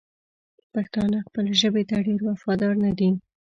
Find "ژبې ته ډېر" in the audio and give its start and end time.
1.61-2.19